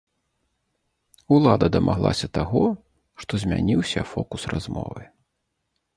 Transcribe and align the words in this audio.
Улада 1.35 1.67
дамаглася 1.75 2.31
таго, 2.39 2.63
што 3.25 3.33
змяніўся 3.45 4.01
фокус 4.15 4.41
размовы. 4.55 5.03